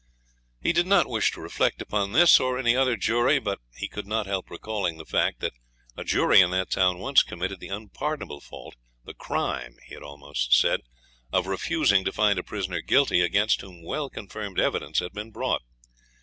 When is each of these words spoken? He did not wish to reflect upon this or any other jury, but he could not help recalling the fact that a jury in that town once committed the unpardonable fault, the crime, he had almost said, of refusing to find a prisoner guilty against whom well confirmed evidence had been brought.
He 0.63 0.73
did 0.73 0.87
not 0.87 1.05
wish 1.05 1.31
to 1.33 1.41
reflect 1.41 1.79
upon 1.79 2.11
this 2.11 2.39
or 2.39 2.57
any 2.57 2.75
other 2.75 2.95
jury, 2.97 3.37
but 3.37 3.59
he 3.75 3.87
could 3.87 4.07
not 4.07 4.25
help 4.25 4.49
recalling 4.49 4.97
the 4.97 5.05
fact 5.05 5.41
that 5.41 5.53
a 5.95 6.03
jury 6.03 6.41
in 6.41 6.49
that 6.49 6.71
town 6.71 6.97
once 6.97 7.21
committed 7.21 7.59
the 7.59 7.67
unpardonable 7.67 8.41
fault, 8.41 8.75
the 9.05 9.13
crime, 9.13 9.77
he 9.87 9.93
had 9.93 10.01
almost 10.01 10.59
said, 10.59 10.81
of 11.31 11.45
refusing 11.45 12.03
to 12.03 12.11
find 12.11 12.39
a 12.39 12.43
prisoner 12.43 12.81
guilty 12.81 13.21
against 13.21 13.61
whom 13.61 13.83
well 13.83 14.09
confirmed 14.09 14.59
evidence 14.59 14.97
had 14.97 15.13
been 15.13 15.29
brought. 15.29 15.61